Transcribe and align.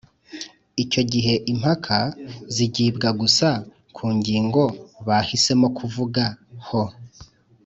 Icyo 0.83 1.01
gihe 1.11 1.33
impaka 1.51 1.99
zigibwa 2.55 3.09
gusa 3.21 3.49
ku 3.95 4.05
ngingo 4.17 4.63
bahisemo 5.07 5.67
kuvuga 5.77 6.23
ho 6.67 6.83